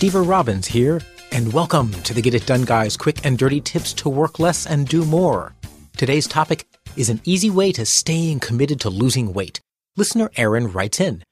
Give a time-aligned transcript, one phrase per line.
[0.00, 3.92] Stever Robbins here, and welcome to the Get It Done Guys quick and dirty tips
[3.92, 5.54] to work less and do more.
[5.98, 6.64] Today's topic
[6.96, 9.60] is an easy way to staying committed to losing weight.
[9.98, 11.22] Listener Aaron writes in.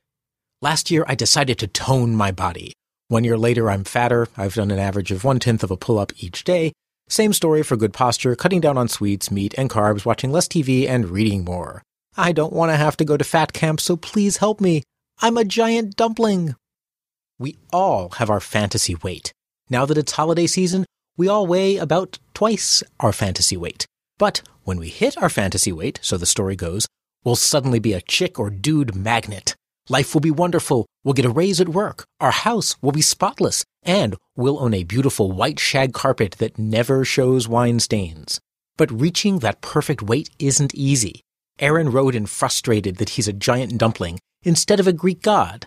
[0.61, 2.75] Last year, I decided to tone my body.
[3.09, 4.29] One year later, I'm fatter.
[4.37, 6.75] I've done an average of one tenth of a pull up each day.
[7.09, 10.87] Same story for good posture, cutting down on sweets, meat, and carbs, watching less TV,
[10.87, 11.83] and reading more.
[12.19, 14.83] I don't want to have to go to fat camp, so please help me.
[15.23, 16.55] I'm a giant dumpling.
[17.41, 19.33] We all have our fantasy weight.
[19.71, 20.85] Now that it's holiday season,
[21.17, 23.87] we all weigh about twice our fantasy weight.
[24.19, 26.87] But when we hit our fantasy weight, so the story goes,
[27.25, 29.55] we'll suddenly be a chick or dude magnet.
[29.89, 30.87] Life will be wonderful.
[31.05, 32.05] We'll get a raise at work.
[32.21, 33.65] Our house will be spotless.
[33.85, 38.41] And we'll own a beautiful white shag carpet that never shows wine stains.
[38.77, 41.23] But reaching that perfect weight isn't easy.
[41.61, 45.67] Aaron wrote in frustrated that he's a giant dumpling instead of a Greek god.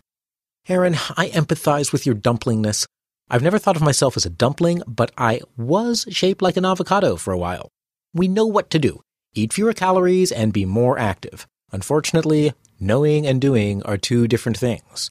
[0.68, 2.86] Aaron, I empathize with your dumplingness.
[3.30, 7.16] I've never thought of myself as a dumpling, but I was shaped like an avocado
[7.16, 7.70] for a while.
[8.14, 9.02] We know what to do.
[9.34, 11.48] Eat fewer calories and be more active.
[11.72, 15.10] Unfortunately, knowing and doing are two different things.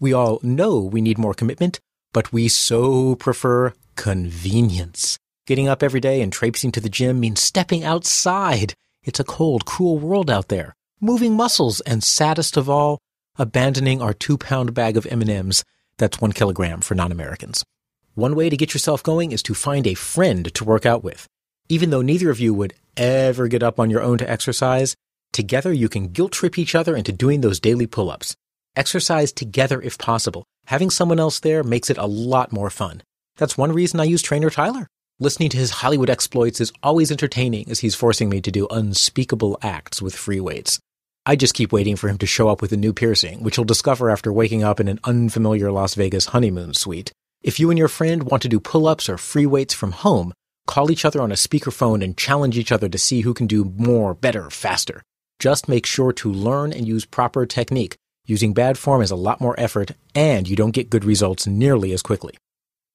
[0.00, 1.80] We all know we need more commitment,
[2.12, 5.18] but we so prefer convenience.
[5.46, 8.74] Getting up every day and traipsing to the gym means stepping outside.
[9.02, 10.74] It's a cold, cruel world out there.
[11.00, 12.98] Moving muscles, and saddest of all,
[13.38, 15.64] abandoning our two pound bag of M&Ms.
[15.98, 17.64] That's one kilogram for non-Americans.
[18.14, 21.26] One way to get yourself going is to find a friend to work out with.
[21.68, 24.96] Even though neither of you would ever get up on your own to exercise,
[25.32, 28.36] together you can guilt trip each other into doing those daily pull-ups.
[28.74, 30.44] Exercise together if possible.
[30.66, 33.02] Having someone else there makes it a lot more fun.
[33.36, 34.86] That's one reason I use Trainer Tyler.
[35.18, 39.58] Listening to his Hollywood exploits is always entertaining as he's forcing me to do unspeakable
[39.62, 40.78] acts with free weights.
[41.28, 43.64] I just keep waiting for him to show up with a new piercing, which he'll
[43.64, 47.10] discover after waking up in an unfamiliar Las Vegas honeymoon suite.
[47.42, 50.32] If you and your friend want to do pull-ups or free weights from home,
[50.68, 53.64] call each other on a speakerphone and challenge each other to see who can do
[53.76, 55.02] more, better, faster.
[55.40, 57.96] Just make sure to learn and use proper technique.
[58.24, 61.92] Using bad form is a lot more effort, and you don't get good results nearly
[61.92, 62.34] as quickly.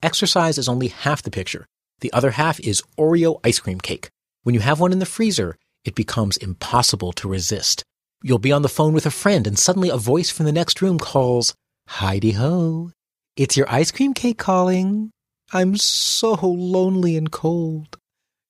[0.01, 1.65] Exercise is only half the picture.
[1.99, 4.07] The other half is Oreo ice cream cake.
[4.43, 7.83] When you have one in the freezer, it becomes impossible to resist.
[8.23, 10.81] You'll be on the phone with a friend and suddenly a voice from the next
[10.81, 11.55] room calls,
[11.87, 12.91] Heidi ho,
[13.35, 15.11] it's your ice cream cake calling.
[15.53, 17.97] I'm so lonely and cold.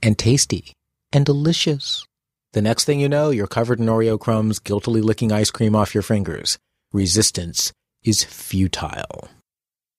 [0.03, 0.73] And tasty
[1.13, 2.05] and delicious.
[2.53, 5.93] The next thing you know, you're covered in Oreo crumbs, guiltily licking ice cream off
[5.93, 6.57] your fingers.
[6.91, 7.71] Resistance
[8.03, 9.29] is futile.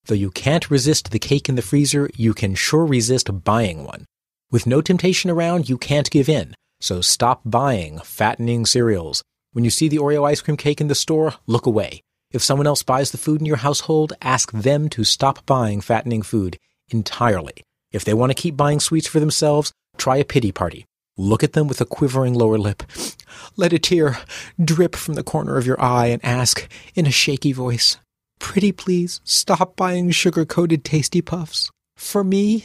[0.06, 4.04] Though you can't resist the cake in the freezer, you can sure resist buying one.
[4.50, 6.54] With no temptation around, you can't give in.
[6.80, 9.22] So stop buying fattening cereals.
[9.52, 12.02] When you see the Oreo ice cream cake in the store, look away.
[12.32, 16.22] If someone else buys the food in your household, ask them to stop buying fattening
[16.22, 16.58] food
[16.88, 17.62] entirely.
[17.92, 20.86] If they want to keep buying sweets for themselves, try a pity party.
[21.18, 22.82] Look at them with a quivering lower lip.
[23.56, 24.18] Let a tear
[24.62, 27.98] drip from the corner of your eye and ask, in a shaky voice,
[28.38, 31.70] Pretty please, stop buying sugar coated tasty puffs.
[31.96, 32.64] For me?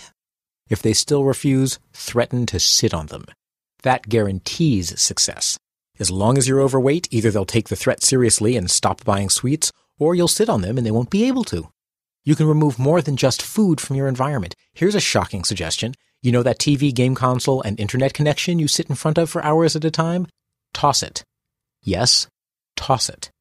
[0.70, 3.26] If they still refuse, threaten to sit on them.
[3.84, 5.58] That guarantees success.
[6.00, 9.72] As long as you're overweight, either they'll take the threat seriously and stop buying sweets,
[10.00, 11.70] or you'll sit on them and they won't be able to.
[12.24, 14.54] You can remove more than just food from your environment.
[14.74, 15.94] Here's a shocking suggestion.
[16.22, 19.44] You know that TV, game console, and internet connection you sit in front of for
[19.44, 20.28] hours at a time?
[20.74, 21.24] Toss it.
[21.82, 22.28] Yes,
[22.76, 23.32] toss it.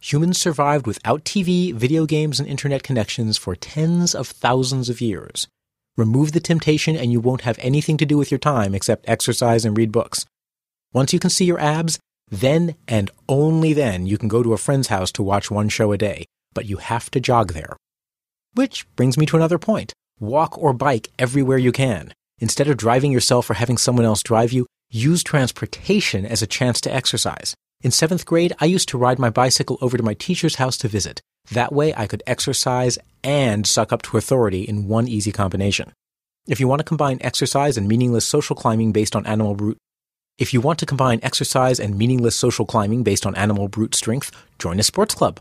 [0.00, 5.48] Humans survived without TV, video games, and internet connections for tens of thousands of years.
[5.96, 9.64] Remove the temptation and you won't have anything to do with your time except exercise
[9.64, 10.26] and read books.
[10.92, 14.58] Once you can see your abs, Then and only then you can go to a
[14.58, 17.76] friend's house to watch one show a day, but you have to jog there.
[18.54, 19.92] Which brings me to another point.
[20.18, 22.12] Walk or bike everywhere you can.
[22.38, 26.80] Instead of driving yourself or having someone else drive you, use transportation as a chance
[26.80, 27.54] to exercise.
[27.82, 30.88] In seventh grade, I used to ride my bicycle over to my teacher's house to
[30.88, 31.20] visit.
[31.52, 35.92] That way I could exercise and suck up to authority in one easy combination.
[36.48, 39.54] If you want to combine exercise and meaningless social climbing based on animal
[40.38, 44.30] if you want to combine exercise and meaningless social climbing based on animal brute strength,
[44.58, 45.40] join a sports club.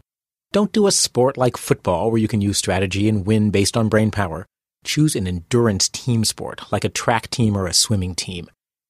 [0.54, 3.90] Don't do a sport like football where you can use strategy and win based on
[3.90, 4.46] brain power.
[4.86, 8.50] Choose an endurance team sport like a track team or a swimming team.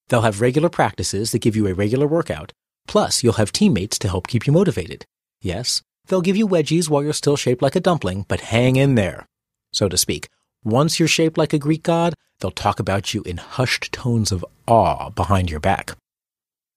[0.09, 2.51] They'll have regular practices that give you a regular workout,
[2.87, 5.05] plus you'll have teammates to help keep you motivated.
[5.41, 8.93] Yes, they'll give you wedgies while you're still shaped like a dumpling, but hang in
[8.93, 9.25] there,
[9.71, 10.29] so to speak.
[10.63, 12.13] Once you're shaped like a Greek god,
[12.45, 15.93] they'll talk about you in hushed tones of awe behind your back.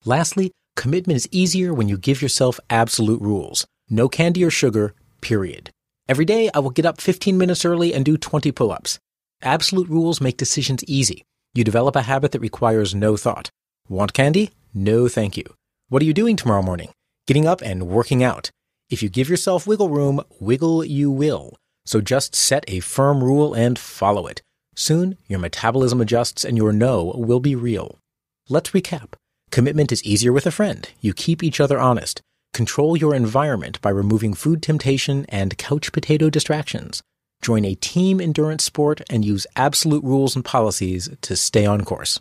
[0.06, 3.66] Lastly, commitment is easier when you give yourself absolute rules.
[3.90, 5.68] No candy or sugar, period.
[6.08, 8.98] Every day I will get up 15 minutes early and do 20 pull ups.
[9.42, 11.22] Absolute rules make decisions easy.
[11.52, 13.50] You develop a habit that requires no thought.
[13.90, 14.52] Want candy?
[14.72, 15.44] No, thank you.
[15.90, 16.92] What are you doing tomorrow morning?
[17.26, 18.50] Getting up and working out.
[18.88, 21.56] If you give yourself wiggle room, wiggle you will.
[21.84, 24.40] So just set a firm rule and follow it.
[24.78, 27.98] Soon, your metabolism adjusts and your no will be real.
[28.48, 29.14] Let's recap.
[29.50, 30.88] Commitment is easier with a friend.
[31.00, 32.20] You keep each other honest.
[32.54, 37.02] Control your environment by removing food temptation and couch potato distractions.
[37.42, 42.20] Join a team endurance sport and use absolute rules and policies to stay on course.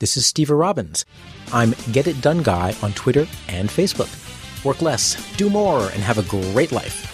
[0.00, 1.04] This is Stever Robbins.
[1.52, 4.10] I'm Get It Done Guy on Twitter and Facebook.
[4.64, 7.13] Work less, do more, and have a great life.